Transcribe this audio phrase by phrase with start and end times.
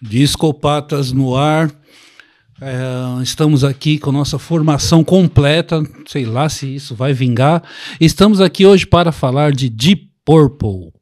[0.00, 1.70] Discopatas no ar.
[2.60, 5.82] É, estamos aqui com nossa formação completa.
[6.06, 7.62] Sei lá se isso vai vingar.
[8.00, 10.92] Estamos aqui hoje para falar de Deep Purple.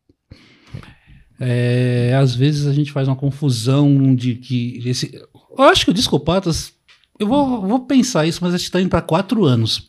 [1.40, 5.14] É, às vezes a gente faz uma confusão de que esse.
[5.56, 6.72] Eu acho que o Discopatas.
[7.18, 9.88] Eu vou, vou pensar isso, mas a gente está indo para quatro anos.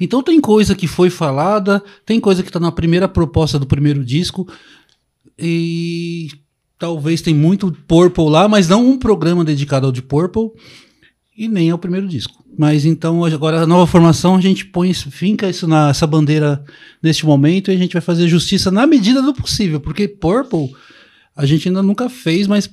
[0.00, 4.02] Então tem coisa que foi falada, tem coisa que está na primeira proposta do primeiro
[4.02, 4.50] disco,
[5.38, 6.28] e
[6.80, 10.50] talvez tem muito Purple lá, mas não um programa dedicado ao de Purple
[11.36, 12.42] e nem ao primeiro disco.
[12.58, 16.64] Mas então agora a nova formação a gente põe finca isso na essa bandeira
[17.02, 20.70] neste momento e a gente vai fazer justiça na medida do possível, porque Purple
[21.36, 22.68] a gente ainda nunca fez, mas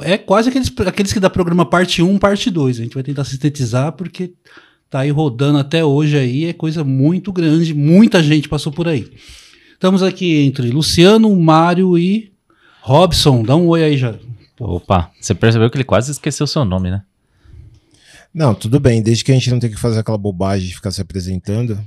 [0.00, 2.80] é quase aqueles, aqueles que dá programa parte 1, parte 2.
[2.80, 4.32] A gente vai tentar sintetizar porque
[4.88, 9.06] tá aí rodando até hoje aí, é coisa muito grande, muita gente passou por aí.
[9.74, 12.30] Estamos aqui entre Luciano, Mário e
[12.82, 14.14] Robson, dá um oi aí já.
[14.58, 17.02] Opa, você percebeu que ele quase esqueceu seu nome, né?
[18.32, 20.90] Não, tudo bem, desde que a gente não tem que fazer aquela bobagem de ficar
[20.90, 21.78] se apresentando.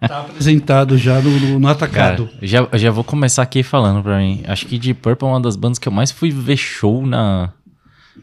[0.00, 2.26] tá apresentado já no, no, no atacado.
[2.26, 4.42] Cara, já, já vou começar aqui falando pra mim.
[4.46, 7.52] Acho que Deep Purple é uma das bandas que eu mais fui ver show na,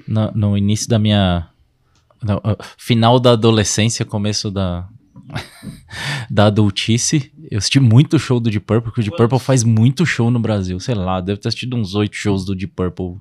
[0.07, 1.47] na no início da minha.
[2.21, 4.87] No, uh, final da adolescência, começo da,
[6.29, 7.31] da adultice.
[7.49, 10.39] Eu assisti muito show do Deep Purple, porque o Deep Purple faz muito show no
[10.39, 10.79] Brasil.
[10.79, 13.17] Sei lá, deve ter assistido uns oito shows do Deep Purple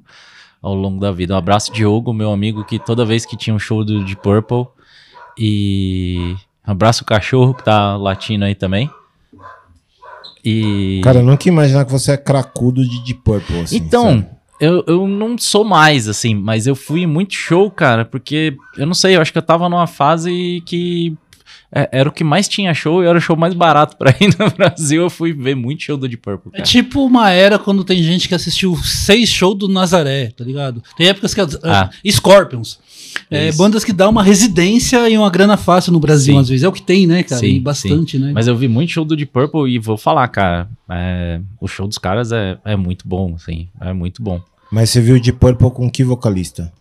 [0.63, 1.35] ao longo da vida.
[1.35, 4.67] Um abraço, Diogo, meu amigo, que toda vez que tinha um show do Deep Purple.
[5.39, 6.37] E
[6.67, 8.91] um abraço o cachorro que tá latindo aí também.
[10.45, 11.01] E...
[11.03, 13.61] Cara, eu nunca imaginar que você é cracudo de Deep Purple.
[13.61, 14.27] Assim, então,
[14.61, 18.95] eu, eu não sou mais, assim, mas eu fui muito show, cara, porque eu não
[18.95, 21.17] sei, eu acho que eu tava numa fase que
[21.75, 24.35] é, era o que mais tinha show e era o show mais barato pra ir
[24.39, 25.03] no Brasil.
[25.03, 26.51] Eu fui ver muito show do Deep Purple.
[26.51, 26.63] É cara.
[26.63, 30.83] É tipo uma era quando tem gente que assistiu seis shows do Nazaré, tá ligado?
[30.97, 31.43] Tem épocas que.
[31.43, 31.91] Uh, ah.
[32.09, 32.79] Scorpions.
[33.31, 36.41] É, bandas que dão uma residência e uma grana fácil no Brasil, sim.
[36.41, 36.65] às vezes.
[36.65, 37.41] É o que tem, né, cara?
[37.41, 38.23] Sim, e bastante, sim.
[38.23, 38.33] né?
[38.33, 40.69] Mas eu vi muito show do Deep Purple e vou falar, cara.
[40.89, 43.69] É, o show dos caras é, é muito bom, assim.
[43.81, 44.41] É muito bom.
[44.71, 46.73] Mas você viu o Deep Purple com que vocalista?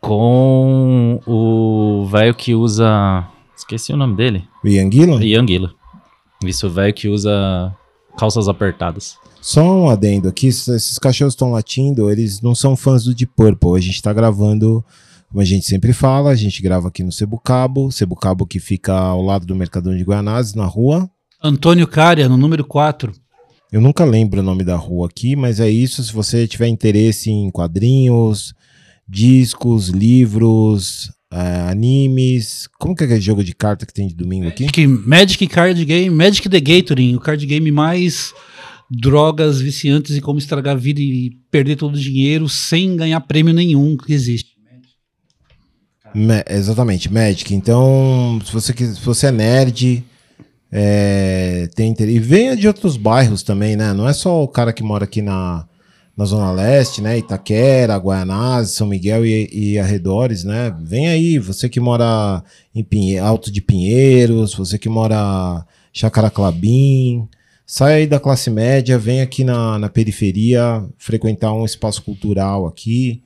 [0.00, 4.44] Com o velho que usa Esqueci o nome dele.
[4.62, 5.24] O Ian Gillan?
[5.24, 5.72] Ian Gillan.
[6.44, 7.74] Isso, velho que usa
[8.18, 9.16] calças apertadas.
[9.40, 13.76] Só um adendo aqui, esses cachorros estão latindo, eles não são fãs do Deep Purple.
[13.76, 14.84] A gente tá gravando,
[15.28, 19.22] como a gente sempre fala, a gente grava aqui no Cebucabo, Cebucabo que fica ao
[19.22, 21.08] lado do Mercadão de Guianazes, na rua.
[21.42, 23.12] Antônio Cária, no número 4.
[23.70, 26.02] Eu nunca lembro o nome da rua aqui, mas é isso.
[26.02, 28.54] Se você tiver interesse em quadrinhos,
[29.08, 32.68] discos, livros, Uh, animes.
[32.78, 34.64] Como que é aquele jogo de carta que tem de domingo aqui?
[34.64, 38.32] Magic, Magic Card Game, Magic the Gathering, o card game mais
[38.88, 43.52] drogas viciantes e como estragar a vida e perder todo o dinheiro sem ganhar prêmio
[43.52, 44.56] nenhum que existe.
[46.14, 47.52] Ma exatamente, Magic.
[47.54, 50.04] Então, se você, se você é nerd,
[50.70, 52.16] é, tem interesse.
[52.16, 53.92] E venha de outros bairros também, né?
[53.92, 55.66] Não é só o cara que mora aqui na,
[56.16, 57.18] na Zona Leste, né?
[57.18, 60.74] Itaquera, Guaianazes, São Miguel e, e, arredores, né?
[60.82, 62.42] Vem aí, você que mora
[62.74, 67.28] em Pinhe Alto de Pinheiros, você que mora Chácara Clabim,
[67.66, 73.22] sai aí da classe média, vem aqui na, na periferia frequentar um espaço cultural aqui.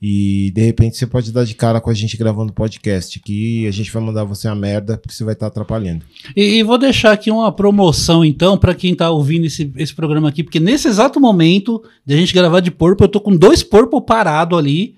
[0.00, 3.70] E de repente você pode dar de cara com a gente gravando podcast, que a
[3.72, 6.04] gente vai mandar você a merda porque você vai estar tá atrapalhando.
[6.36, 10.28] E, e, vou deixar aqui uma promoção então para quem está ouvindo esse, esse programa
[10.28, 13.64] aqui, porque nesse exato momento de a gente gravar de Purple, eu tô com dois
[13.64, 14.94] Purple parado ali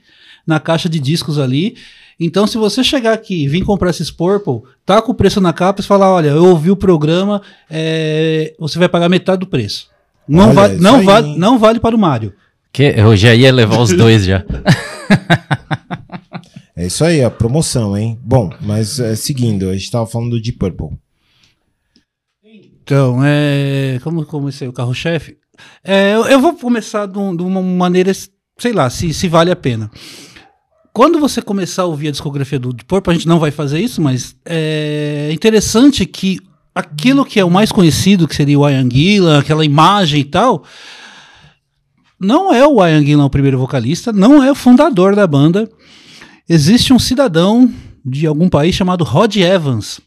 [0.46, 1.76] na caixa de discos ali.
[2.18, 5.54] Então, se você chegar aqui e vir comprar esses Purple, tá com o preço na
[5.54, 7.40] capa e falar, olha, eu ouvi o programa,
[7.70, 9.88] é, você vai pagar metade do preço.
[10.28, 12.34] Não, olha, va não, va não vale para o Mário.
[12.72, 14.44] Que eu já ia levar os dois já.
[16.76, 18.18] é isso aí, a promoção, hein?
[18.22, 20.90] Bom, mas é, seguindo, a gente estava falando de Purple.
[22.82, 25.36] Então, é, como comecei o carro-chefe,
[25.84, 28.12] é, eu, eu, vou começar de, de, uma maneira,
[28.58, 29.90] sei lá, se, se vale a pena.
[30.92, 33.78] Quando você começar a ouvir a discografia do Deep Purple, a gente não vai fazer
[33.78, 36.40] isso, mas é interessante que
[36.74, 40.64] aquilo que é o mais conhecido, que seria o Ian Gillan, aquela imagem e tal,
[42.20, 45.68] não é o Ian Gillan o primeiro vocalista, não é o fundador da banda.
[46.46, 47.72] Existe um cidadão
[48.04, 50.00] de algum país chamado Rod Evans.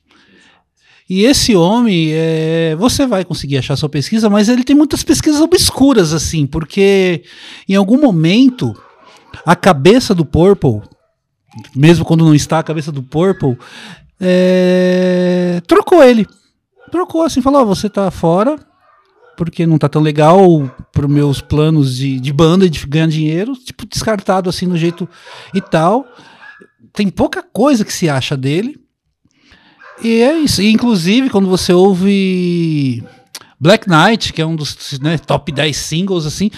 [1.10, 5.42] E esse homem, é, você vai conseguir achar sua pesquisa, mas ele tem muitas pesquisas
[5.42, 7.24] obscuras, assim, porque
[7.68, 8.74] em algum momento
[9.46, 10.82] a cabeça do Purple,
[11.76, 13.58] mesmo quando não está a cabeça do Purple,
[14.20, 16.26] é, trocou ele.
[16.92, 18.56] Trocou assim, falou: oh, você tá fora,
[19.36, 20.40] porque não tá tão legal
[20.92, 25.08] para meus planos de, de banda de ganhar dinheiro, tipo, descartado assim no jeito
[25.54, 26.06] e tal.
[26.92, 28.80] Tem pouca coisa que se acha dele.
[30.04, 30.62] E é isso.
[30.62, 33.04] E, inclusive, quando você ouve
[33.60, 36.52] Black Knight, que é um dos né, top 10 singles, assim,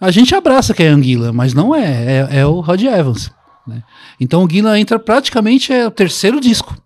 [0.00, 3.30] a gente abraça que é Anguila, mas não é, é, é o Rod Evans.
[3.66, 3.82] Né?
[4.20, 6.76] Então o Guila entra praticamente é o terceiro disco.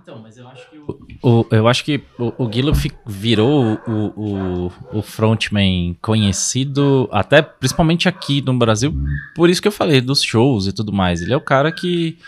[0.00, 0.78] Então, mas eu acho que
[1.22, 2.72] o, eu acho que o, o Guila
[3.06, 8.94] virou o, o, o frontman conhecido, até principalmente aqui no Brasil,
[9.34, 11.22] por isso que eu falei dos shows e tudo mais.
[11.22, 12.18] Ele é o cara que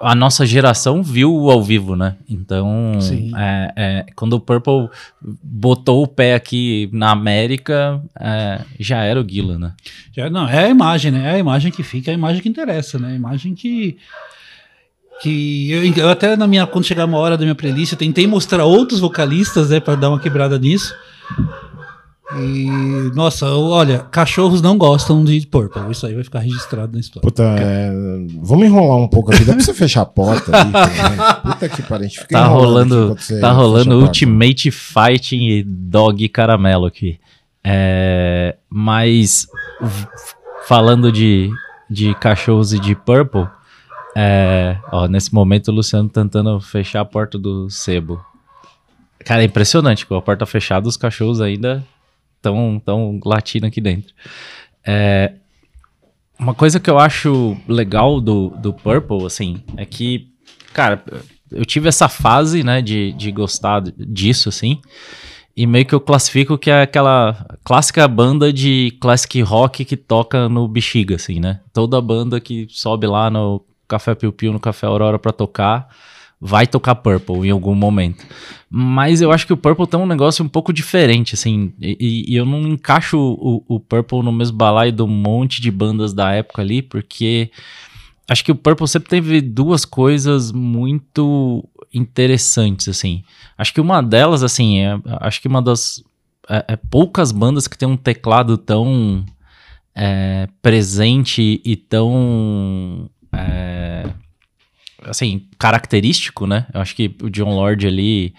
[0.00, 2.16] a nossa geração viu ao vivo, né?
[2.28, 2.98] Então,
[3.36, 4.88] é, é, quando o Purple
[5.22, 9.72] botou o pé aqui na América, é, já era o Guila, né?
[10.12, 11.30] Já, não, é a imagem, né?
[11.30, 13.12] É a imagem que fica, é a imagem que interessa, né?
[13.12, 13.96] A imagem que.
[15.20, 16.66] Que eu, eu até na minha.
[16.66, 19.80] Quando chegar uma hora da minha playlist, eu tentei mostrar outros vocalistas, né?
[19.80, 20.94] Pra dar uma quebrada nisso.
[22.36, 25.90] E, nossa, olha, cachorros não gostam de Purple.
[25.90, 27.26] Isso aí vai ficar registrado na história.
[27.26, 27.90] Puta, é,
[28.42, 29.44] vamos enrolar um pouco aqui.
[29.44, 30.72] Dá pra você fechar a porta ali?
[31.08, 31.34] Né?
[31.42, 32.08] Puta que pariu.
[32.30, 37.18] Tá rolando, tá rolando Ultimate Fighting e Dog Caramelo aqui.
[37.64, 39.46] É, mas,
[40.66, 41.50] falando de,
[41.88, 43.46] de cachorros e de Purple,
[44.20, 48.20] é, ó, nesse momento o Luciano tentando fechar a porta do sebo.
[49.20, 50.04] Cara, é impressionante.
[50.04, 51.86] Com a porta fechada, os cachorros ainda
[52.42, 54.12] tão, tão latindo aqui dentro.
[54.84, 55.34] É,
[56.36, 60.32] uma coisa que eu acho legal do, do Purple, assim, é que,
[60.72, 61.00] cara,
[61.52, 64.80] eu tive essa fase, né, de, de gostar disso, assim,
[65.56, 70.48] e meio que eu classifico que é aquela clássica banda de classic rock que toca
[70.48, 71.60] no Bexiga, assim, né?
[71.72, 75.88] Toda banda que sobe lá no Café Piu Piu, no Café Aurora pra tocar,
[76.40, 78.24] vai tocar Purple em algum momento.
[78.70, 82.36] Mas eu acho que o Purple tem um negócio um pouco diferente, assim, e, e
[82.36, 86.62] eu não encaixo o, o, Purple no mesmo balaio do monte de bandas da época
[86.62, 87.50] ali, porque
[88.28, 93.24] acho que o Purple sempre teve duas coisas muito interessantes, assim.
[93.56, 96.04] Acho que uma delas, assim, é, acho que uma das
[96.48, 99.24] é, é poucas bandas que tem um teclado tão
[99.94, 104.04] é, presente e tão é,
[105.04, 106.66] assim, característico, né?
[106.72, 108.34] Eu acho que o John Lord ali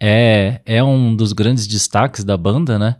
[0.00, 2.96] é, é um dos grandes destaques da banda, né?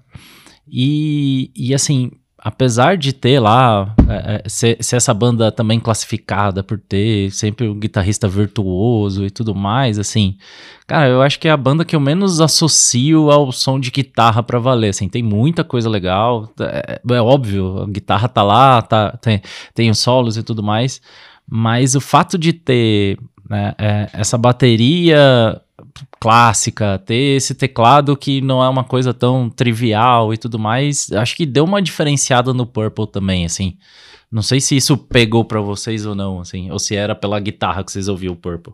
[0.69, 2.11] E, e assim,
[2.43, 7.69] apesar de ter lá, é, é ser, ser, essa banda também classificada por ter sempre
[7.69, 10.37] um guitarrista virtuoso e tudo mais, assim,
[10.87, 14.43] cara, eu acho que é a banda que eu menos associo ao som de guitarra
[14.43, 19.19] para valer, assim, tem muita coisa legal, é, é, óbvio, a guitarra tá lá, tá,
[19.21, 19.43] tem,
[19.75, 21.01] tem os solos e tudo mais,
[21.51, 23.19] mas o fato de ter
[23.49, 25.61] né, é, essa bateria
[26.21, 31.35] clássica, ter esse teclado que não é uma coisa tão trivial e tudo mais, acho
[31.35, 33.77] que deu uma diferenciada no Purple também, assim.
[34.31, 37.83] Não sei se isso pegou para vocês ou não, assim, ou se era pela guitarra
[37.83, 38.73] que vocês ouviam o Purple.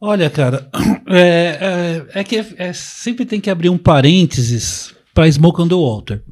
[0.00, 0.70] Olha, cara,
[1.06, 5.74] é, é, é que é, sempre tem que abrir um parênteses para Smoke on the
[5.74, 6.22] Water.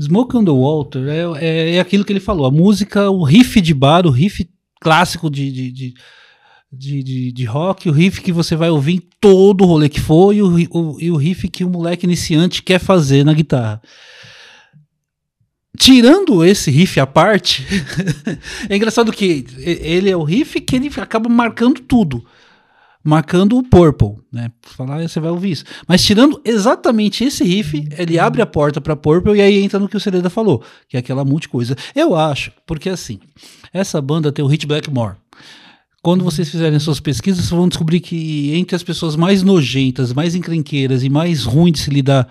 [0.00, 3.60] Smoke on the Water é, é, é, aquilo que ele falou, a música, o riff
[3.60, 4.48] de bar, o riff
[4.80, 5.94] clássico de, de, de,
[6.72, 10.00] de, de, de rock, o riff que você vai ouvir em todo o rolê que
[10.00, 13.80] for e o, o, e o riff que o moleque iniciante quer fazer na guitarra.
[15.76, 17.66] Tirando esse riff à parte,
[18.68, 22.24] é engraçado que ele é o riff que ele acaba marcando tudo
[23.04, 24.50] marcando o Purple, né?
[24.62, 25.64] Falar, você vai ouvir isso.
[25.86, 29.88] Mas tirando exatamente esse riff, ele abre a porta para Purple e aí entra no
[29.88, 31.76] que o Sereda falou, que é aquela multi coisa.
[31.94, 33.20] Eu acho, porque assim,
[33.72, 35.16] essa banda tem o Hit Blackmore.
[36.02, 40.34] Quando vocês fizerem suas pesquisas, vocês vão descobrir que entre as pessoas mais nojentas, mais
[40.34, 42.28] encrenqueiras e mais ruins de se lidar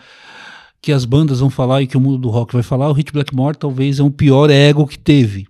[0.82, 3.12] que as bandas vão falar e que o mundo do rock vai falar, o Hit
[3.14, 5.48] Blackmore talvez é o pior ego que teve.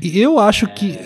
[0.00, 0.96] E eu acho que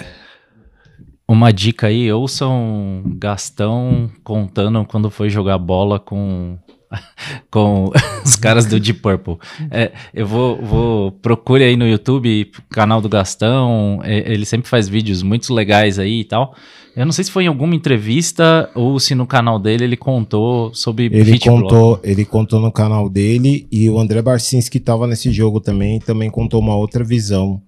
[1.32, 6.58] uma dica aí, ouçam Gastão contando quando foi jogar bola com
[7.50, 7.90] com
[8.24, 9.38] os caras do Deep Purple.
[9.70, 14.88] É, eu vou, vou procure aí no YouTube, canal do Gastão, é, ele sempre faz
[14.88, 16.54] vídeos muito legais aí e tal.
[16.94, 20.74] Eu não sei se foi em alguma entrevista ou se no canal dele ele contou
[20.74, 25.32] sobre ele contou, ele contou no canal dele e o André Barcinski que estava nesse
[25.32, 27.62] jogo também, também contou uma outra visão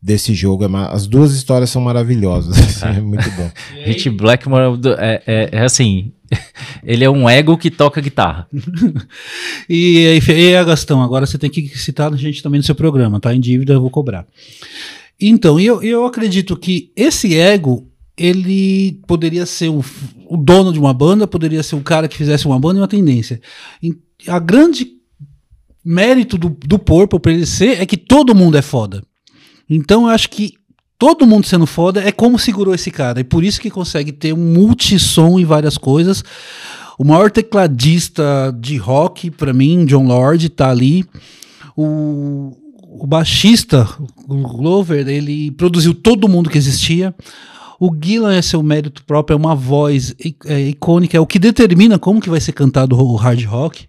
[0.00, 0.64] desse jogo.
[0.64, 2.82] É as duas histórias são maravilhosas.
[2.82, 3.50] É, é muito bom.
[3.84, 6.12] Hit Blackmore é, é, é, assim.
[6.82, 8.48] Ele é um ego que toca guitarra.
[9.68, 13.34] e, e Gastão, agora você tem que citar a gente também no seu programa, tá?
[13.34, 14.26] Em dívida eu vou cobrar.
[15.20, 19.84] Então, eu, eu acredito que esse ego ele poderia ser o,
[20.26, 22.88] o, dono de uma banda, poderia ser o cara que fizesse uma banda e uma
[22.88, 23.40] tendência.
[24.26, 24.88] a grande
[25.84, 29.02] mérito do, do Purple pra ele ser é que todo mundo é foda.
[29.68, 30.54] Então eu acho que
[30.98, 33.20] todo mundo sendo foda é como segurou esse cara.
[33.20, 36.24] E por isso que consegue ter um multissom em várias coisas.
[36.98, 41.04] O maior tecladista de rock, para mim, John Lord, tá ali.
[41.76, 43.86] O, o baixista,
[44.26, 47.14] o Glover, ele produziu todo mundo que existia.
[47.78, 50.14] O Gillan é seu mérito próprio, é uma voz
[50.46, 53.86] é, icônica, é o que determina como que vai ser cantado o hard rock.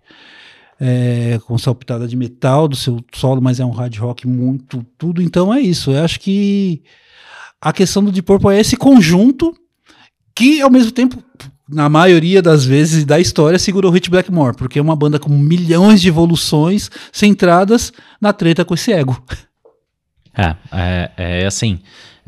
[0.79, 4.85] É, com sua pitada de metal do seu solo, mas é um hard rock muito
[4.97, 5.21] tudo.
[5.21, 5.91] Então é isso.
[5.91, 6.83] Eu acho que
[7.59, 9.55] a questão do Deep Purple é esse conjunto
[10.35, 11.17] que, ao mesmo tempo,
[11.67, 15.29] na maioria das vezes da história, segurou o Hit Blackmore, porque é uma banda com
[15.29, 17.91] milhões de evoluções centradas
[18.21, 19.21] na treta com esse ego.
[20.37, 21.79] É, é, é assim,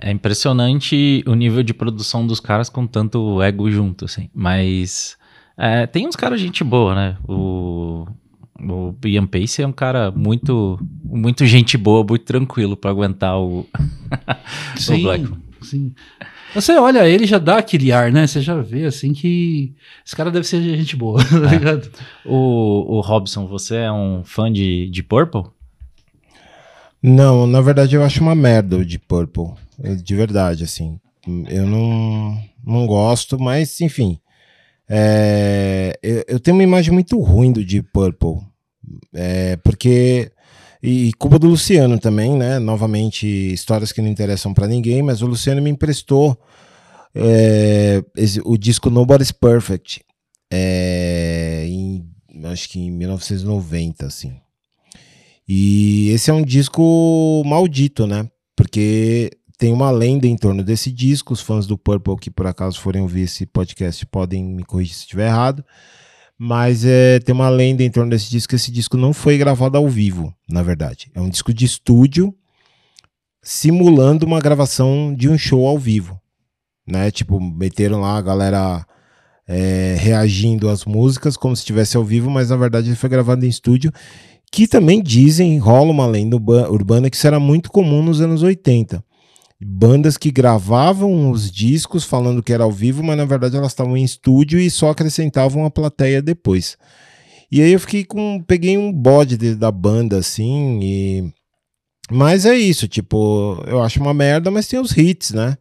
[0.02, 4.30] é impressionante o nível de produção dos caras com tanto ego junto, assim.
[4.34, 5.16] Mas
[5.58, 7.18] é, tem uns caras gente boa, né?
[7.28, 8.08] O,
[8.62, 13.66] o Ian Pace é um cara muito, muito gente boa, muito tranquilo para aguentar o,
[14.78, 15.30] sim, o Black.
[15.62, 15.94] Sim.
[16.54, 18.26] Você olha ele já dá aquele ar, né?
[18.26, 19.76] Você já vê assim que
[20.06, 21.58] esse cara deve ser gente boa, tá é.
[21.58, 21.92] ligado?
[22.26, 25.44] O, o Robson, você é um fã de, de Purple?
[27.02, 29.54] Não, na verdade eu acho uma merda o de Purple.
[30.04, 31.00] De verdade, assim.
[31.48, 34.20] Eu não, não gosto, mas enfim.
[34.90, 38.40] É, eu, eu, tenho uma imagem muito ruim do Deep Purple.
[39.14, 40.32] É, porque.
[40.82, 42.58] E culpa do Luciano também, né?
[42.58, 46.40] Novamente, histórias que não interessam para ninguém, mas o Luciano me emprestou
[47.14, 50.02] é, esse, o disco Nobody's Perfect.
[50.52, 52.10] É, em,
[52.46, 54.34] acho que em 1990, assim.
[55.48, 58.30] E esse é um disco maldito, né?
[58.56, 61.34] Porque tem uma lenda em torno desse disco.
[61.34, 65.02] Os fãs do Purple que por acaso forem ouvir esse podcast podem me corrigir se
[65.02, 65.64] estiver errado.
[66.38, 68.56] Mas é, tem uma lenda em torno desse disco.
[68.56, 71.12] Esse disco não foi gravado ao vivo, na verdade.
[71.14, 72.34] É um disco de estúdio
[73.44, 76.18] simulando uma gravação de um show ao vivo.
[76.88, 77.12] Né?
[77.12, 78.86] Tipo, meteram lá a galera
[79.46, 83.46] é, reagindo às músicas como se estivesse ao vivo, mas na verdade ele foi gravado
[83.46, 83.92] em estúdio.
[84.50, 89.04] Que também dizem, rola uma lenda urbana que isso era muito comum nos anos 80
[89.62, 93.98] bandas que gravavam os discos falando que era ao vivo, mas na verdade elas estavam
[93.98, 96.78] em estúdio e só acrescentavam a plateia depois.
[97.52, 98.42] E aí eu fiquei com.
[98.44, 101.34] Peguei um bode de, da banda assim e.
[102.12, 105.58] Mas é isso, tipo, eu acho uma merda, mas tem os hits, né?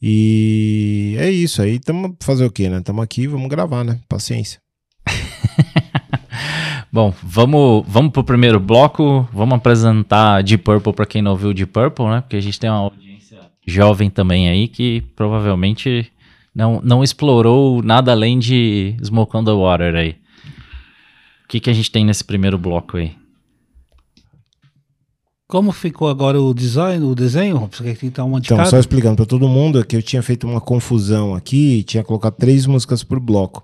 [0.00, 2.82] E é isso, aí tamo fazer o quê, né?
[2.82, 4.00] Tamo aqui, vamos gravar, né?
[4.08, 4.60] Paciência.
[6.92, 9.26] Bom, vamos, vamos pro primeiro bloco.
[9.32, 12.20] Vamos apresentar Deep Purple para quem não ouviu Deep Purple, né?
[12.20, 12.92] Porque a gente tem uma
[13.66, 16.10] jovem também aí que provavelmente
[16.54, 20.16] não, não explorou nada além de Smoke on the Water aí.
[21.44, 23.12] O que, que a gente tem nesse primeiro bloco aí?
[25.46, 27.68] Como ficou agora o design, o desenho?
[27.68, 31.34] Quer dar uma Então, só explicando para todo mundo que eu tinha feito uma confusão
[31.34, 33.62] aqui e tinha colocado três músicas por bloco.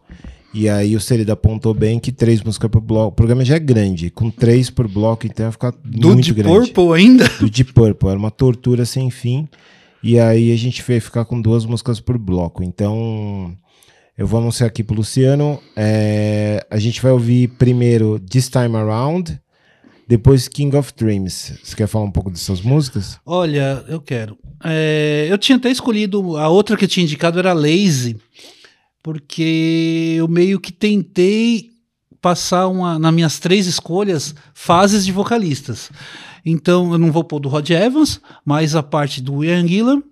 [0.52, 3.09] E aí o Serida apontou bem que três músicas por bloco.
[3.09, 6.43] O programa já é grande, com três por bloco, então ia ficar Do muito Deep
[6.43, 6.59] grande.
[6.59, 7.28] Do Purple ainda?
[7.40, 9.49] Do Deep Purple, era uma tortura sem fim.
[10.02, 12.62] E aí a gente veio ficar com duas músicas por bloco.
[12.62, 13.57] Então,
[14.17, 15.61] eu vou anunciar aqui pro Luciano.
[15.76, 19.40] É, a gente vai ouvir primeiro This Time Around,
[20.07, 21.59] depois King of Dreams.
[21.62, 23.19] Você quer falar um pouco dessas músicas?
[23.26, 24.38] Olha, eu quero.
[24.64, 28.17] É, eu tinha até escolhido, a outra que eu tinha indicado era Lazy,
[29.02, 31.71] porque eu meio que tentei
[32.21, 35.90] passar uma, nas minhas três escolhas fases de vocalistas.
[36.50, 40.02] Então eu não vou pôr do Rod Evans, mas a parte do Ian Gillan.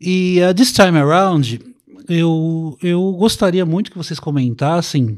[0.00, 1.60] E uh, This Time Around,
[2.08, 5.16] eu, eu gostaria muito que vocês comentassem,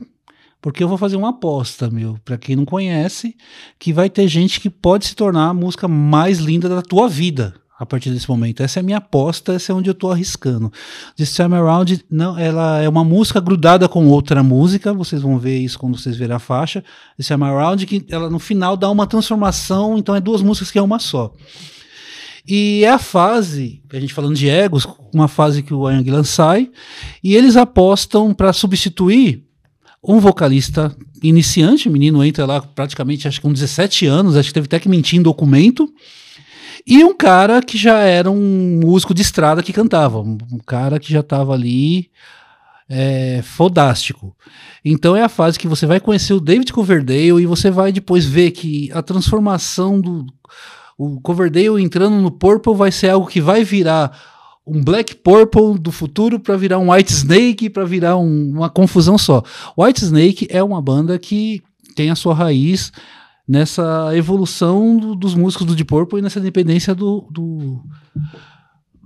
[0.60, 3.34] porque eu vou fazer uma aposta, meu, para quem não conhece,
[3.78, 7.54] que vai ter gente que pode se tornar a música mais linda da tua vida
[7.84, 8.62] a partir desse momento.
[8.62, 10.72] Essa é a minha aposta, essa é onde eu estou arriscando.
[11.16, 15.58] This Time Around, não, ela é uma música grudada com outra música, vocês vão ver
[15.58, 16.82] isso quando vocês verem a faixa.
[17.16, 20.78] This Time Around, que ela no final dá uma transformação, então é duas músicas que
[20.78, 21.32] é uma só.
[22.46, 26.70] E é a fase, a gente falando de egos, uma fase que o Gillan sai,
[27.22, 29.44] e eles apostam para substituir
[30.02, 34.54] um vocalista iniciante, o menino entra lá praticamente, acho que com 17 anos, acho que
[34.54, 35.90] teve até que mentir em documento,
[36.86, 40.36] e um cara que já era um músico de estrada que cantava, um,
[40.66, 42.10] cara que já estava ali
[42.88, 44.36] é, fodástico.
[44.84, 48.24] Então é a fase que você vai conhecer o David Coverdale e você vai depois
[48.26, 50.26] ver que a transformação do
[50.96, 54.16] o Coverdale entrando no Purple vai ser algo que vai virar
[54.66, 59.18] um Black Purple do futuro para virar um White Snake para virar um, uma confusão
[59.18, 59.42] só.
[59.76, 61.62] White Snake é uma banda que
[61.96, 62.92] tem a sua raiz
[63.46, 67.82] nessa evolução do, dos músicos do Deep Purple e nessa independência do, do,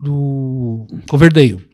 [0.03, 1.69] do Coverdale.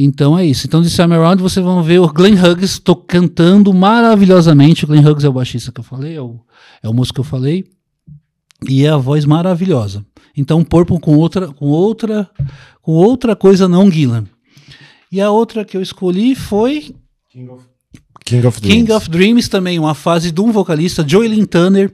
[0.00, 0.64] Então é isso.
[0.64, 4.84] Então, de Time Around, vocês vão ver o Glenn Hughes tô cantando maravilhosamente.
[4.84, 6.38] O Glenn Hughes é o baixista que eu falei, é o,
[6.80, 7.64] é o músico que eu falei.
[8.68, 10.06] E é a voz maravilhosa.
[10.36, 12.30] Então, Purple com outra, com outra,
[12.80, 14.24] com outra coisa não Gillan.
[15.10, 16.94] E a outra que eu escolhi foi
[17.28, 17.64] King of,
[18.28, 18.76] King of Dreams.
[18.76, 21.92] King of Dreams também, uma fase de um vocalista, Joylin Tanner,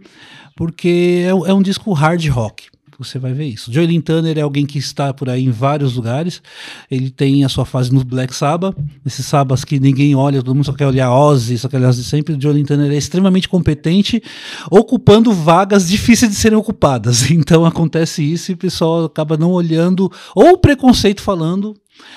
[0.57, 3.73] porque é, é um disco hard rock você vai ver isso.
[3.73, 6.43] Joey Tanner é alguém que está por aí em vários lugares.
[6.91, 10.64] Ele tem a sua fase no Black Sabbath, esses sabas que ninguém olha, todo mundo
[10.64, 12.35] só quer olhar Ozzy, só quer olhar Ozzy sempre.
[12.35, 14.23] O Joey Tanner é extremamente competente,
[14.71, 17.25] ocupando vagas difíceis de serem ocupadas.
[17.45, 21.75] Então acontece isso e o pessoal acaba não olhando, ou preconceito falando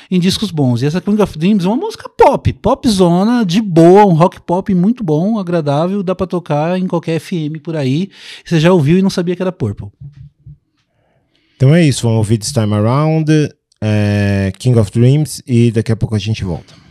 [0.10, 0.82] em discos bons.
[0.82, 4.42] E essa King of Dreams é uma música pop, pop zona, de boa, um rock
[4.42, 8.10] pop muito bom, agradável, dá para tocar em qualquer FM por aí.
[8.46, 9.90] Você já ouviu e não sabia que era Purple.
[11.56, 13.32] Então é isso, vamos ouvir This Time Around,
[13.82, 16.87] é, King of Dreams e daqui a pouco a gente volta.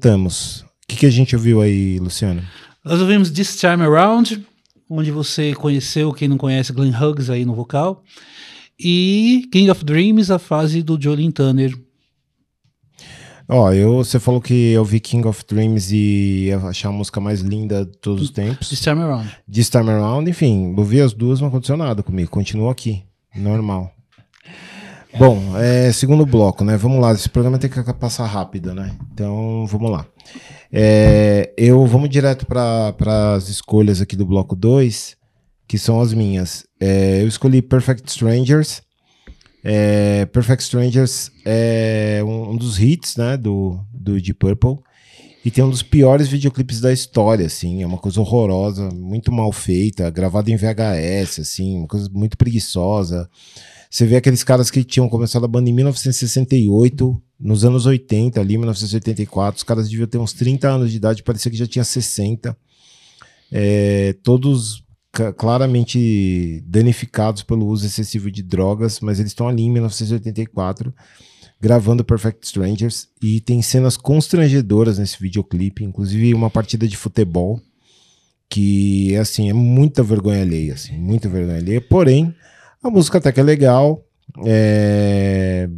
[0.00, 0.62] Voltamos.
[0.62, 2.42] O que, que a gente ouviu aí, Luciano?
[2.82, 4.42] Nós ouvimos This Time Around,
[4.88, 8.02] onde você conheceu, quem não conhece, Glenn Hughes aí no vocal.
[8.78, 11.78] E King of Dreams, a fase do Jolene Turner.
[13.46, 17.20] Ó, eu, você falou que eu vi King of Dreams e ia achar a música
[17.20, 18.70] mais linda de todos os tempos.
[18.70, 19.30] This Time Around.
[19.52, 22.30] This Time Around, enfim, eu vi as duas, não aconteceu nada comigo.
[22.30, 23.02] Continuo aqui,
[23.36, 23.92] normal.
[25.18, 26.76] Bom, é, segundo bloco, né?
[26.76, 28.96] Vamos lá, esse programa tem que passar rápido, né?
[29.12, 30.06] Então, vamos lá.
[30.72, 35.16] É, eu vamos direto para as escolhas aqui do bloco 2,
[35.66, 36.64] que são as minhas.
[36.80, 38.82] É, eu escolhi Perfect Strangers.
[39.64, 44.78] É, Perfect Strangers é um, um, dos hits, né, do, do Deep Purple.
[45.44, 47.82] E tem um dos piores videoclipes da história, assim.
[47.82, 53.28] É uma coisa horrorosa, muito mal feita, gravado em VHS, assim, uma coisa muito preguiçosa.
[53.90, 58.56] Você vê aqueles caras que tinham começado a banda em 1968, nos anos 80, ali,
[58.56, 62.56] 1984, os caras deviam ter uns 30 anos de idade, parecia que já tinha 60.
[63.50, 64.84] É, todos
[65.36, 70.94] claramente danificados pelo uso excessivo de drogas, mas eles estão ali em 1984
[71.60, 77.60] gravando Perfect Strangers e tem cenas constrangedoras nesse videoclipe, inclusive uma partida de futebol
[78.48, 81.80] que assim é muita vergonha alheia, assim, muita vergonha alheia.
[81.80, 82.34] Porém,
[82.82, 84.04] a música até que é legal.
[84.44, 85.68] É...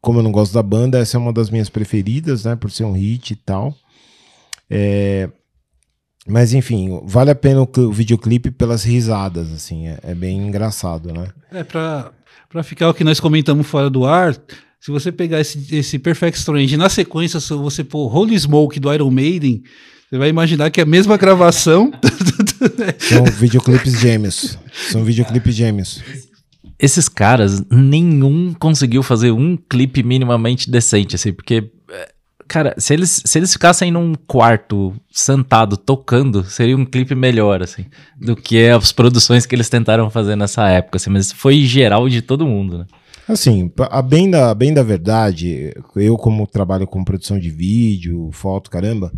[0.00, 2.56] Como eu não gosto da banda, essa é uma das minhas preferidas, né?
[2.56, 3.74] Por ser um hit e tal.
[4.70, 5.28] É...
[6.28, 11.12] Mas enfim, vale a pena o, o videoclipe pelas risadas, assim, é, é, bem engraçado,
[11.12, 11.28] né?
[11.52, 12.10] É, pra,
[12.48, 14.36] pra ficar o que nós comentamos fora do ar,
[14.80, 18.92] se você pegar esse, esse Perfect Strange na sequência, se você pôr Holy Smoke do
[18.92, 19.62] Iron Maiden,
[20.08, 21.92] você vai imaginar que é a mesma gravação.
[22.98, 24.58] São videoclipes gêmeos.
[24.90, 26.02] São videoclipes gêmeos.
[26.78, 31.70] Esses caras, nenhum conseguiu fazer um clipe minimamente decente, assim, porque
[32.48, 37.86] Cara, se eles, se eles ficassem num quarto sentado tocando, seria um clipe melhor, assim,
[38.20, 42.22] do que as produções que eles tentaram fazer nessa época, assim, mas foi geral de
[42.22, 42.86] todo mundo, né?
[43.28, 48.70] Assim, a bem da, bem da verdade, eu como trabalho com produção de vídeo, foto,
[48.70, 49.12] caramba,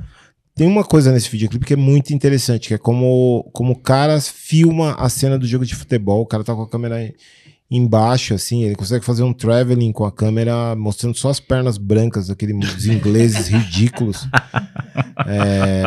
[0.59, 4.21] tem uma coisa nesse videoclipe que é muito interessante, que é como, como o cara
[4.21, 7.15] filma a cena do jogo de futebol, o cara tá com a câmera
[7.71, 12.29] embaixo, assim, ele consegue fazer um traveling com a câmera mostrando só as pernas brancas
[12.29, 14.27] daqueles ingleses ridículos.
[15.27, 15.83] É,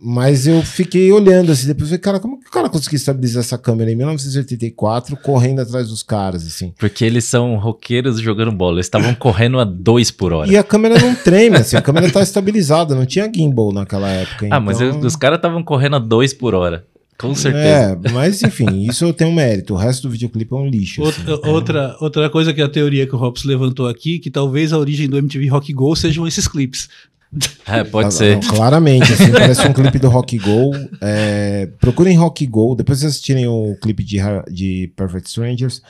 [0.00, 3.56] mas eu fiquei olhando assim, depois falei, cara, como que o cara conseguiu estabilizar essa
[3.56, 6.74] câmera em 1984 correndo atrás dos caras, assim?
[6.78, 10.50] Porque eles são roqueiros jogando bola, eles estavam correndo a dois por hora.
[10.50, 14.44] E a câmera não treme, assim, a câmera tá estabilizada, não tinha gimbal naquela época.
[14.44, 14.60] Ah, então...
[14.60, 16.84] mas os caras estavam correndo a dois por hora.
[17.22, 18.00] Com certeza.
[18.04, 19.74] É, mas enfim, isso eu tenho mérito.
[19.74, 21.00] O resto do videoclipe é um lixo.
[21.00, 21.48] Outra, assim.
[21.48, 22.04] outra, é.
[22.04, 25.08] outra coisa que é a teoria que o Hobbs levantou aqui, que talvez a origem
[25.08, 26.88] do MTV Rock Go sejam esses clipes.
[27.64, 28.42] É, pode ah, ser.
[28.42, 30.72] Não, claramente, assim, parece um clipe do Rock Go.
[31.00, 34.18] É, procurem Rock Go, depois vocês assistirem o clipe de,
[34.50, 35.80] de Perfect Strangers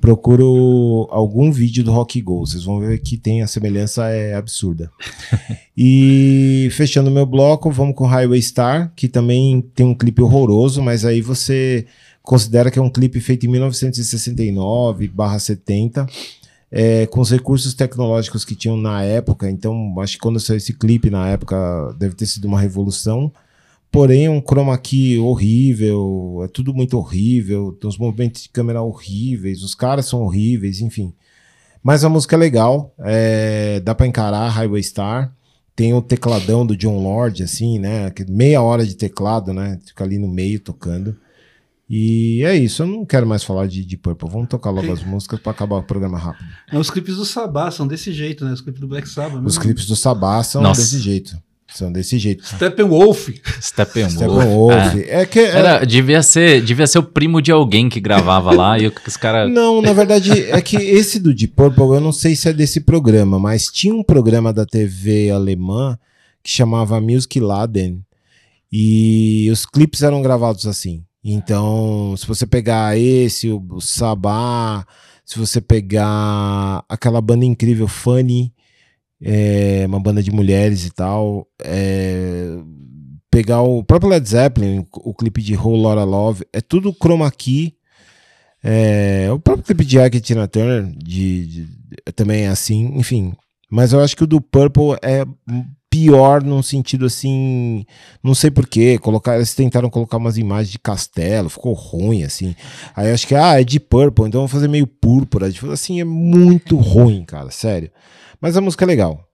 [0.00, 2.44] procuro algum vídeo do Rock Go.
[2.46, 4.90] Vocês vão ver que tem a semelhança é absurda.
[5.76, 11.04] e fechando meu bloco, vamos com Highway Star, que também tem um clipe horroroso, mas
[11.04, 11.84] aí você
[12.22, 16.08] considera que é um clipe feito em 1969/70.
[16.72, 20.72] É, com os recursos tecnológicos que tinham na época, então acho que quando saiu esse
[20.72, 21.56] clipe na época
[21.98, 23.32] deve ter sido uma revolução
[23.90, 29.62] Porém, um chroma key horrível, é tudo muito horrível, tem uns movimentos de câmera horríveis,
[29.62, 31.12] os caras são horríveis, enfim.
[31.82, 35.34] Mas a música é legal, é, dá para encarar Highway Star.
[35.74, 38.12] Tem o tecladão do John Lord, assim, né?
[38.28, 39.80] Meia hora de teclado, né?
[39.84, 41.16] Fica ali no meio tocando.
[41.88, 44.28] E é isso, eu não quero mais falar de, de Purple.
[44.30, 46.46] Vamos tocar logo as músicas para acabar o programa rápido.
[46.70, 48.52] É, os clipes do Sabá são desse jeito, né?
[48.52, 49.44] Os clipes do Black Sabbath.
[49.44, 50.80] Os clipes do Sabá são Nossa.
[50.80, 51.36] desse jeito.
[51.72, 52.44] São desse jeito.
[52.46, 53.28] Steppenwolf.
[53.60, 54.12] Steppenwolf.
[54.12, 54.96] Steppenwolf.
[54.96, 55.22] É.
[55.22, 55.48] é que é...
[55.48, 59.50] Era, devia, ser, devia ser o primo de alguém que gravava lá e os caras.
[59.50, 62.80] Não, na verdade, é que esse do Deep Purple, eu não sei se é desse
[62.80, 65.98] programa, mas tinha um programa da TV alemã
[66.42, 68.02] que chamava Music Laden
[68.72, 71.04] e os clipes eram gravados assim.
[71.22, 74.86] Então, se você pegar esse, o, o Sabá,
[75.24, 78.52] se você pegar aquela banda incrível Funny,
[79.22, 81.46] é, uma banda de mulheres e tal.
[81.62, 82.56] É,
[83.30, 87.74] pegar o próprio Led Zeppelin, o, clipe de Whole Lotta Love, é tudo chroma key.
[88.62, 91.68] É, o próprio clipe de Ike Tina Turner de, de,
[92.14, 93.32] também é assim, enfim.
[93.70, 95.24] Mas eu acho que o do Purple é
[95.88, 97.84] pior num sentido assim,
[98.22, 98.98] não sei porquê,
[99.34, 102.54] eles tentaram colocar umas imagens de castelo, ficou ruim assim.
[102.94, 106.76] Aí acho que ah, é de Purple, então vamos fazer meio púrpura, assim, é muito
[106.76, 107.90] ruim, cara, sério.
[108.40, 109.26] Mas a música é legal.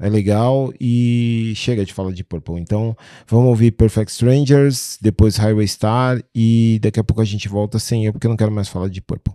[0.00, 2.60] é legal e chega de falar de Purple.
[2.60, 2.96] Então,
[3.28, 8.04] vamos ouvir Perfect Strangers, depois Highway Star e daqui a pouco a gente volta sem
[8.06, 9.34] eu, porque eu não quero mais falar de Purple.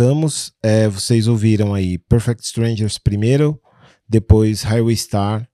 [0.00, 0.52] Voltamos.
[0.62, 3.60] É, vocês ouviram aí Perfect Strangers primeiro,
[4.08, 5.46] depois Highway Star,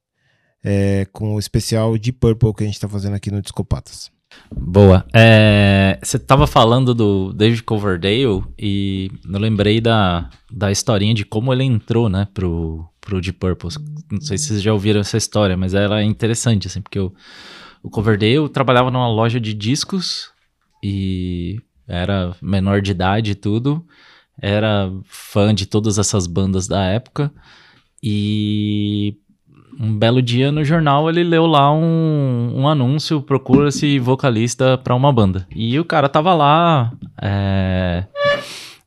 [0.65, 4.09] é, com o especial de Purple que a gente tá fazendo aqui no Discopatas.
[4.55, 5.05] Boa.
[5.13, 11.53] É, você tava falando do David Coverdale e eu lembrei da, da historinha de como
[11.53, 13.71] ele entrou, né, pro, pro Deep Purple.
[14.13, 17.13] Não sei se vocês já ouviram essa história, mas ela é interessante, assim, porque o,
[17.83, 20.31] o Coverdale trabalhava numa loja de discos
[20.85, 23.85] e era menor de idade e tudo,
[24.41, 27.33] era fã de todas essas bandas da época
[28.03, 29.17] e
[29.79, 35.13] um belo dia no jornal ele leu lá um, um anúncio, procura-se vocalista para uma
[35.13, 35.47] banda.
[35.55, 38.05] E o cara tava lá, é,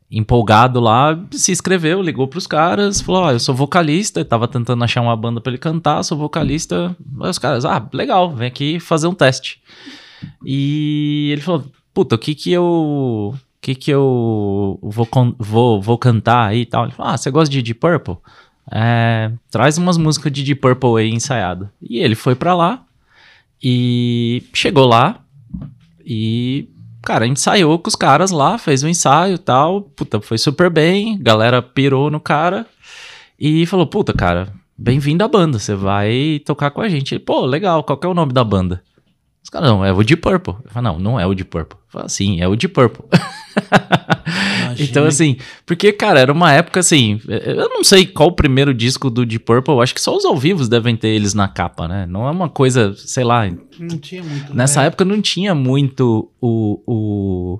[0.09, 5.01] empolgado lá, se inscreveu, ligou pros caras, falou: Ó, eu sou vocalista, tava tentando achar
[5.01, 6.95] uma banda para ele cantar, sou vocalista.
[7.21, 9.61] Aí os caras, ah, legal, vem aqui fazer um teste.
[10.43, 13.35] E ele falou: puta, o que que eu.
[13.61, 15.07] Que que eu vou,
[15.37, 16.85] vou, vou cantar aí e tal?
[16.85, 18.17] Ele falou: ah, você gosta de Deep Purple?
[18.71, 21.69] É, traz umas músicas de Deep Purple aí ensaiado.
[21.81, 22.85] E ele foi para lá
[23.61, 25.21] e chegou lá
[26.05, 26.69] e,
[27.01, 29.81] cara, ensaiou com os caras lá, fez o um ensaio e tal.
[29.81, 32.65] Puta, foi super bem, galera pirou no cara
[33.39, 37.15] e falou: Puta, cara, bem-vindo à banda, você vai tocar com a gente.
[37.15, 38.81] Ele, Pô, legal, qual que é o nome da banda?
[39.43, 40.55] Os caras, não, é o Deep Purple.
[40.65, 41.77] Eu falo, não, não é o Deep Purple.
[41.77, 43.05] Eu falo, sim, é o Deep Purple.
[44.77, 47.21] então, assim, porque, cara, era uma época assim.
[47.27, 50.37] Eu não sei qual o primeiro disco do Deep Purple, acho que só os ao
[50.37, 52.05] vivos devem ter eles na capa, né?
[52.05, 53.49] Não é uma coisa, sei lá.
[53.79, 54.53] Não tinha muito.
[54.53, 54.87] Nessa né?
[54.87, 57.59] época não tinha muito o, o,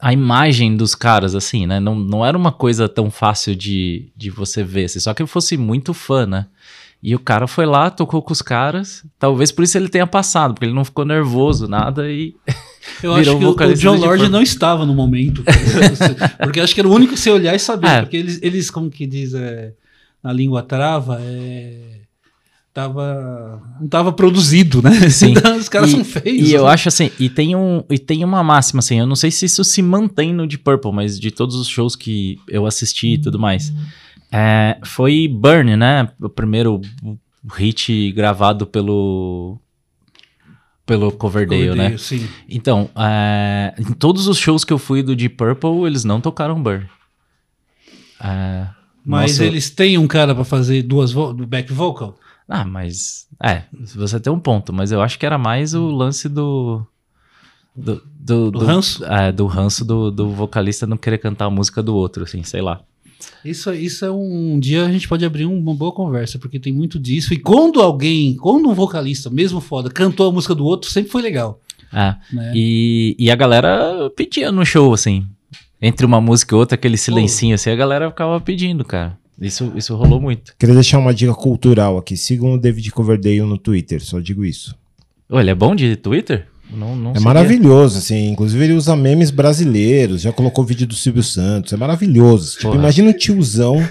[0.00, 1.78] a imagem dos caras, assim, né?
[1.78, 4.86] Não, não era uma coisa tão fácil de, de você ver.
[4.86, 6.46] Assim, só que eu fosse muito fã, né?
[7.02, 9.04] E o cara foi lá, tocou com os caras.
[9.18, 12.34] Talvez por isso ele tenha passado, porque ele não ficou nervoso, nada e.
[13.02, 15.42] Eu acho que o, o John Lord não estava no momento.
[16.42, 17.88] porque acho que era o único que você olhar e saber.
[17.88, 18.02] É.
[18.02, 19.72] Porque eles, eles, como que diz é,
[20.22, 22.00] na língua trava, é,
[22.74, 25.08] tava, não estava produzido, né?
[25.08, 25.30] Sim.
[25.40, 26.48] Então, os caras e, são feios.
[26.48, 29.30] E eu acho assim, e tem, um, e tem uma máxima, assim, eu não sei
[29.30, 33.14] se isso se mantém no Deep Purple, mas de todos os shows que eu assisti
[33.14, 33.72] e tudo mais.
[34.32, 36.08] É, foi Burn, né?
[36.20, 36.80] O primeiro
[37.52, 39.58] hit gravado pelo
[40.86, 41.98] pelo Coverdale, Coverdale né?
[41.98, 42.28] Sim.
[42.48, 46.60] Então, é, em todos os shows que eu fui do Deep Purple, eles não tocaram
[46.60, 46.88] Burn.
[48.20, 48.66] É,
[49.04, 52.18] mas nossa, eles têm um cara para fazer duas vo back vocal?
[52.48, 53.62] Ah, mas é,
[53.94, 56.84] você tem um ponto, mas eu acho que era mais o lance do
[57.74, 61.50] do, do, do, do ranço, é, do ranço do, do vocalista não querer cantar a
[61.50, 62.82] música do outro, assim, sei lá.
[63.44, 66.72] Isso, isso é um, um dia a gente pode abrir uma boa conversa, porque tem
[66.72, 67.32] muito disso.
[67.34, 71.22] E quando alguém, quando um vocalista, mesmo foda, cantou a música do outro, sempre foi
[71.22, 71.60] legal.
[71.92, 72.14] É.
[72.32, 72.52] Né?
[72.54, 75.26] E, e a galera pedia no show, assim.
[75.82, 79.18] Entre uma música e outra, aquele silencinho assim, a galera ficava pedindo, cara.
[79.40, 80.54] Isso, isso rolou muito.
[80.58, 82.16] Queria deixar uma dica cultural aqui.
[82.16, 84.76] Sigam o David Coverdale no Twitter, só digo isso.
[85.30, 86.46] Ele é bom de Twitter?
[86.72, 88.30] Não, não é maravilhoso, assim.
[88.30, 91.72] Inclusive, ele usa memes brasileiros, já colocou vídeo do Silvio Santos.
[91.72, 92.58] É maravilhoso.
[92.58, 93.82] Tipo, imagina um tiozão,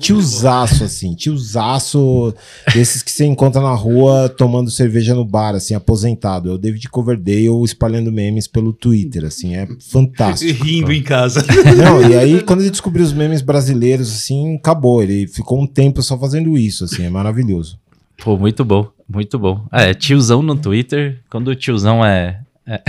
[0.00, 2.34] tiozaço, assim, tiozaço
[2.72, 6.50] desses que você encontra na rua tomando cerveja no bar, assim, aposentado.
[6.50, 10.50] É o David Coverdale espalhando memes pelo Twitter, assim, é fantástico.
[10.50, 10.96] E rindo cara.
[10.96, 11.46] em casa.
[11.76, 15.02] Não, e aí, quando ele descobriu os memes brasileiros, assim, acabou.
[15.02, 17.78] Ele ficou um tempo só fazendo isso, assim, é maravilhoso.
[18.22, 19.66] Pô, muito bom, muito bom.
[19.72, 22.40] É, tiozão no Twitter, quando o tiozão é.
[22.66, 22.80] é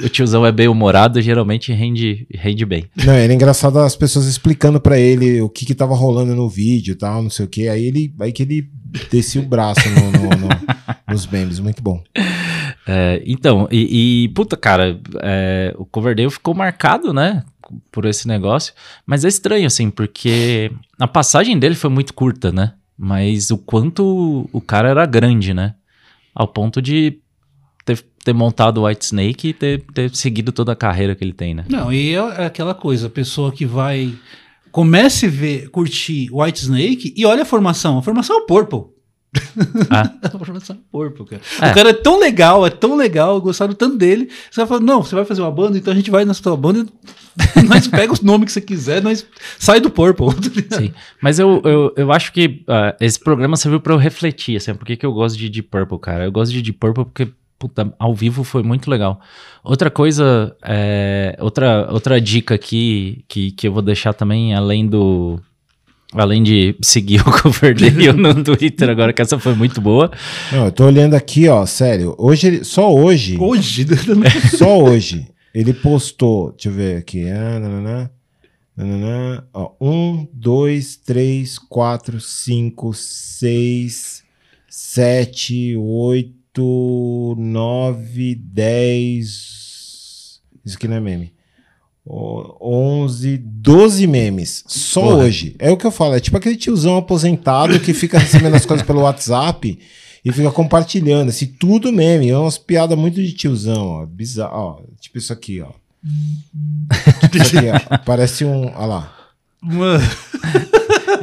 [0.04, 2.86] o tiozão é bem humorado, geralmente rende, rende bem.
[2.96, 6.92] Não, era engraçado as pessoas explicando para ele o que que tava rolando no vídeo
[6.92, 7.68] e tal, não sei o que.
[7.68, 8.68] Aí ele aí que ele
[9.10, 10.48] descia o braço no, no, no,
[11.08, 12.02] nos memes, muito bom.
[12.86, 17.42] É, então, e, e, puta, cara, é, o Coverdale ficou marcado, né?
[17.90, 18.74] Por esse negócio.
[19.06, 22.74] Mas é estranho, assim, porque a passagem dele foi muito curta, né?
[22.96, 25.74] Mas o quanto o cara era grande, né?
[26.34, 27.18] Ao ponto de
[27.84, 31.32] ter, ter montado o White Snake e ter, ter seguido toda a carreira que ele
[31.32, 31.64] tem, né?
[31.68, 34.14] Não, e é aquela coisa, a pessoa que vai.
[34.70, 37.98] Comece a ver, curtir White Snake e olha a formação.
[37.98, 38.93] A formação é o Purple.
[39.90, 40.10] Ah.
[41.24, 41.42] cara.
[41.60, 41.70] É.
[41.70, 44.28] O cara é tão legal, é tão legal, gostaram tanto dele.
[44.50, 46.56] Você vai falar, não, você vai fazer uma banda, então a gente vai na sua
[46.56, 46.86] banda
[47.68, 49.26] nós pega os nomes que você quiser, nós
[49.58, 50.26] sai do Purple.
[50.70, 54.74] Sim, mas eu, eu, eu acho que uh, esse programa serviu para eu refletir, assim,
[54.74, 56.24] por que, que eu gosto de Deep Purple, cara?
[56.24, 57.28] Eu gosto de Deep Purple porque
[57.58, 59.20] puta, ao vivo foi muito legal.
[59.62, 65.40] Outra coisa, é, outra, outra dica aqui que, que eu vou deixar também, além do.
[66.12, 70.10] Além de seguir o Coverdale no Twitter agora, que essa foi muito boa.
[70.52, 72.14] Não, eu tô olhando aqui, ó, sério.
[72.18, 73.36] Hoje, só hoje.
[73.38, 73.86] Hoje?
[74.56, 75.26] só hoje.
[75.54, 77.28] Ele postou, deixa eu ver aqui.
[77.28, 78.10] Ah, Nananã.
[79.52, 84.24] Ó, um, dois, três, quatro, cinco, seis,
[84.68, 89.54] sete, oito, nove, dez.
[90.64, 91.33] Isso aqui não é meme.
[92.06, 94.62] Ó, 11, 12 memes.
[94.66, 95.14] Só Porra.
[95.24, 95.56] hoje.
[95.58, 96.14] É o que eu falo.
[96.14, 99.78] É tipo aquele tiozão aposentado que fica recebendo as coisas pelo WhatsApp
[100.24, 101.30] e fica compartilhando.
[101.30, 102.28] Assim, tudo meme.
[102.28, 104.06] É umas piadas muito de tiozão, ó.
[104.06, 104.54] Bizarro.
[104.54, 105.68] Ó, tipo isso aqui, ó.
[107.34, 107.98] Isso aqui, ó.
[108.04, 108.66] Parece um.
[108.66, 109.16] Olha lá.
[109.62, 110.04] Mano,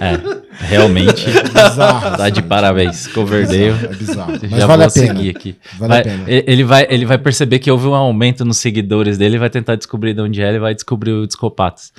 [0.04, 2.18] É, realmente Bizarro.
[2.18, 3.06] tá de parabéns.
[3.08, 3.66] Coverdale.
[3.86, 4.32] É bizarro.
[4.42, 5.08] Mas Já vale vou a pena.
[5.16, 5.56] seguir aqui.
[5.78, 6.24] Vale a Vai- pena.
[6.28, 9.76] e- Ele vai, ele vai perceber que houve um aumento nos seguidores dele, vai tentar
[9.76, 11.94] descobrir de onde é, ele vai descobrir o Discopatas.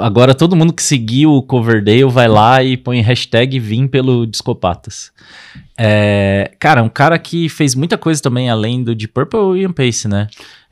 [0.00, 5.12] Agora todo mundo que seguiu o Coverdale vai lá e põe hashtag vim pelo Discopatas.
[5.76, 10.08] É, cara, um cara que fez muita coisa também além do Deep Purple e Pace,
[10.08, 10.26] né?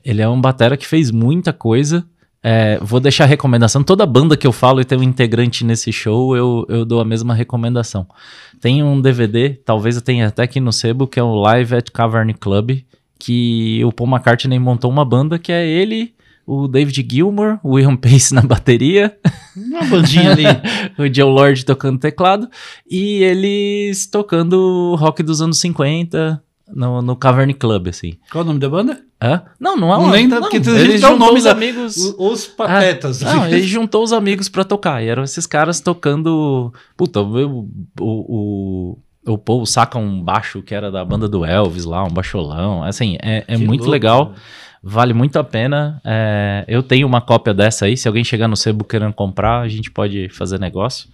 [0.04, 2.04] Ele é um batera que fez muita coisa.
[2.48, 3.82] É, vou deixar a recomendação.
[3.82, 7.04] Toda banda que eu falo e tem um integrante nesse show, eu, eu dou a
[7.04, 8.06] mesma recomendação.
[8.60, 11.90] Tem um DVD, talvez eu tenha até aqui no sebo, que é o Live at
[11.90, 12.82] Cavern Club,
[13.18, 16.14] que o Paul McCartney montou uma banda que é ele,
[16.46, 19.18] o David Gilmour, o Ian Pace na bateria,
[19.56, 20.44] uma bandinha ali.
[20.96, 22.48] o Joe Lord tocando teclado,
[22.88, 28.14] e eles tocando rock dos anos 50 no, no Cavern Club, assim.
[28.30, 29.00] Qual o nome da banda?
[29.22, 29.42] Hã?
[29.58, 30.12] Não, não é Não uma...
[30.12, 31.96] lembra, porque tem gente dá o nome os da- amigos...
[32.18, 33.22] Os patetas.
[33.22, 35.02] Ah, Não, ele juntou os amigos pra tocar.
[35.02, 36.72] E eram esses caras tocando.
[36.96, 37.68] Puta, o,
[38.00, 42.10] o, o, o Paul saca um baixo que era da banda do Elvis lá, um
[42.10, 42.82] baixolão.
[42.82, 44.34] Assim, é, é muito louco, legal.
[44.82, 46.00] Vale muito a pena.
[46.04, 47.96] É, eu tenho uma cópia dessa aí.
[47.96, 51.08] Se alguém chegar no sebo querendo comprar, a gente pode fazer negócio.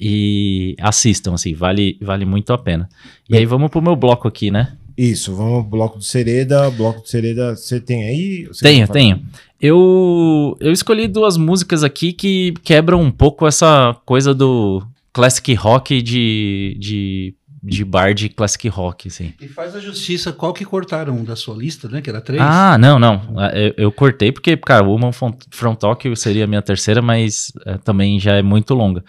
[0.00, 2.88] E assistam, assim, vale, vale muito a pena.
[3.28, 4.72] E aí vamos pro meu bloco aqui, né?
[4.96, 6.70] Isso, vamos bloco do Sereda.
[6.70, 8.46] Bloco do Sereda, você tem aí?
[8.46, 9.22] Você Tenho, tenho.
[9.60, 14.82] Eu, eu escolhi duas músicas aqui que quebram um pouco essa coisa do
[15.12, 19.32] classic rock de, de, de bar de classic rock, assim.
[19.40, 22.02] E faz a justiça qual que cortaram da sua lista, né?
[22.02, 22.42] Que era três.
[22.42, 23.22] Ah, não, não.
[23.54, 28.18] Eu, eu cortei porque, cara, Woman From Tokyo seria a minha terceira, mas eh, também
[28.18, 29.04] já é muito longa.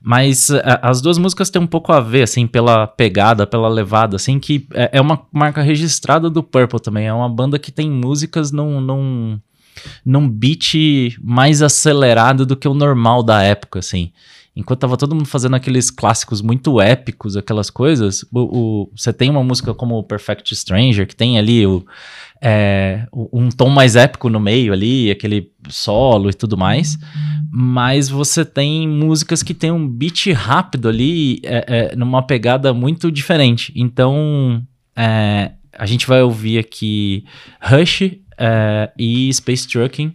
[0.00, 4.14] Mas eh, as duas músicas têm um pouco a ver, assim, pela pegada, pela levada,
[4.14, 7.08] assim, que é, é uma marca registrada do Purple também.
[7.08, 9.40] É uma banda que tem músicas num, num,
[10.04, 14.12] num beat mais acelerado do que o normal da época, assim.
[14.56, 18.24] Enquanto tava todo mundo fazendo aqueles clássicos muito épicos, aquelas coisas,
[18.92, 21.84] você tem uma música como Perfect Stranger, que tem ali o,
[22.40, 26.98] é, um tom mais épico no meio ali, aquele solo e tudo mais.
[27.52, 33.12] Mas você tem músicas que tem um beat rápido ali, é, é, numa pegada muito
[33.12, 33.74] diferente.
[33.76, 34.62] Então,
[34.96, 37.24] é, a gente vai ouvir aqui
[37.60, 40.14] Rush é, e Space Trucking,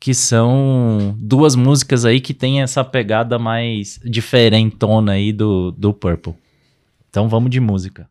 [0.00, 6.34] que são duas músicas aí que tem essa pegada mais diferentona aí do, do Purple.
[7.10, 8.09] Então vamos de música.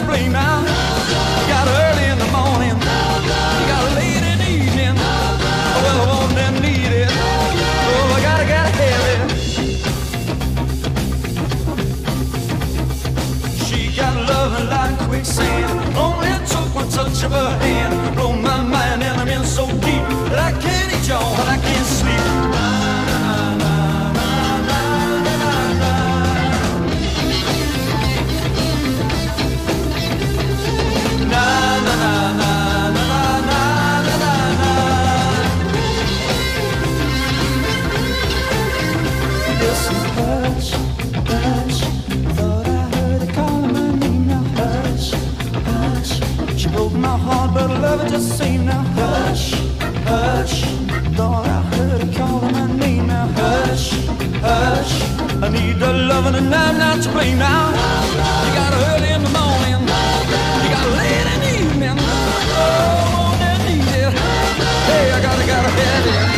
[0.00, 0.60] explain now.
[0.60, 2.76] You got early in the morning,
[3.58, 4.94] you got late in the evening.
[4.96, 7.10] Well, I want and need it.
[7.12, 9.20] Oh, I gotta, gotta have it.
[13.64, 15.96] She got loving like quicksand.
[15.96, 18.14] Only took one touch of her hand.
[18.16, 21.58] Blow my mind, and I'm in so deep that I can't eat y'all, but I
[21.58, 21.79] can't.
[47.90, 49.52] love it just seemed now hush,
[50.12, 50.62] hush.
[51.16, 53.90] Thought I heard her calling my name now hush,
[54.46, 54.92] hush.
[55.44, 57.70] I need the loving and I'm not to blame now.
[58.44, 59.80] You got early in the morning,
[60.62, 61.98] you got late in the evening.
[62.62, 64.12] Oh, I need it.
[64.88, 66.29] Hey, I gotta, gotta have it.